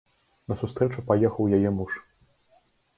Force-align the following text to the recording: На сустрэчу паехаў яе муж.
На 0.51 0.55
сустрэчу 0.61 1.05
паехаў 1.11 1.53
яе 1.61 1.77
муж. 1.79 1.91